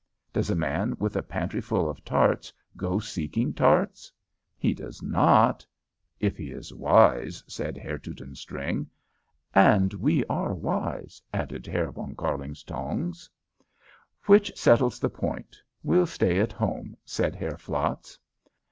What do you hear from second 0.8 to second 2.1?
with a pantryful of